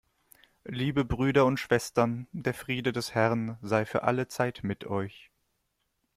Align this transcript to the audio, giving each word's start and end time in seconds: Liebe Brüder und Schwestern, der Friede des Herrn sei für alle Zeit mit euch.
Liebe 0.65 1.05
Brüder 1.05 1.45
und 1.45 1.57
Schwestern, 1.59 2.25
der 2.31 2.55
Friede 2.55 2.91
des 2.91 3.13
Herrn 3.13 3.59
sei 3.61 3.85
für 3.85 4.01
alle 4.01 4.27
Zeit 4.27 4.63
mit 4.63 4.87
euch. 4.87 5.29